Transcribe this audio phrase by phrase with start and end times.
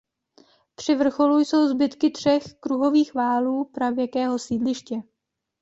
[0.75, 5.01] Při vrcholu jsou zbytky třech kruhových valů pravěkého sídliště.